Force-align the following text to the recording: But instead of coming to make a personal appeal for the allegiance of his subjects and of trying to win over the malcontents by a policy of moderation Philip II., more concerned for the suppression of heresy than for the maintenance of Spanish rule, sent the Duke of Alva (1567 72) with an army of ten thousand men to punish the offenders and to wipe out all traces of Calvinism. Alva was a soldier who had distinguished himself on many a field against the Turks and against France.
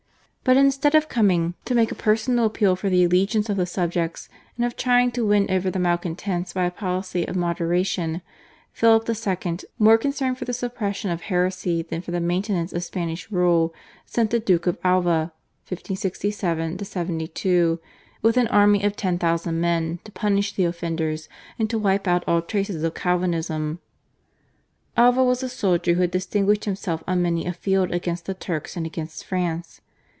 But 0.43 0.57
instead 0.57 0.95
of 0.95 1.07
coming 1.07 1.53
to 1.65 1.75
make 1.75 1.91
a 1.91 1.95
personal 1.95 2.45
appeal 2.47 2.75
for 2.75 2.89
the 2.89 3.03
allegiance 3.03 3.47
of 3.47 3.57
his 3.57 3.69
subjects 3.69 4.27
and 4.57 4.65
of 4.65 4.75
trying 4.75 5.11
to 5.11 5.23
win 5.23 5.45
over 5.51 5.69
the 5.69 5.77
malcontents 5.77 6.51
by 6.51 6.65
a 6.65 6.71
policy 6.71 7.23
of 7.27 7.35
moderation 7.35 8.23
Philip 8.73 9.07
II., 9.07 9.57
more 9.77 9.99
concerned 9.99 10.39
for 10.39 10.45
the 10.45 10.51
suppression 10.51 11.11
of 11.11 11.21
heresy 11.21 11.83
than 11.83 12.01
for 12.01 12.09
the 12.09 12.19
maintenance 12.19 12.73
of 12.73 12.83
Spanish 12.83 13.29
rule, 13.31 13.71
sent 14.07 14.31
the 14.31 14.39
Duke 14.39 14.65
of 14.65 14.79
Alva 14.83 15.31
(1567 15.69 16.83
72) 16.83 17.79
with 18.23 18.35
an 18.35 18.47
army 18.47 18.81
of 18.83 18.95
ten 18.95 19.19
thousand 19.19 19.61
men 19.61 19.99
to 20.05 20.11
punish 20.11 20.53
the 20.53 20.65
offenders 20.65 21.29
and 21.59 21.69
to 21.69 21.77
wipe 21.77 22.07
out 22.07 22.23
all 22.25 22.41
traces 22.41 22.81
of 22.83 22.95
Calvinism. 22.95 23.77
Alva 24.97 25.23
was 25.23 25.43
a 25.43 25.47
soldier 25.49 25.93
who 25.93 26.01
had 26.01 26.11
distinguished 26.11 26.65
himself 26.65 27.03
on 27.07 27.21
many 27.21 27.45
a 27.45 27.53
field 27.53 27.91
against 27.91 28.25
the 28.25 28.33
Turks 28.33 28.75
and 28.75 28.87
against 28.87 29.23
France. 29.23 29.81